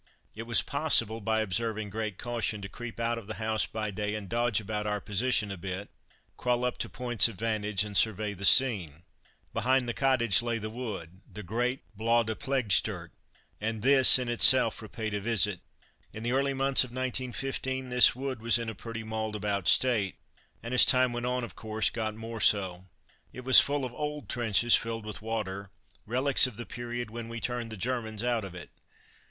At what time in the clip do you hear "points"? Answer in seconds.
6.89-7.27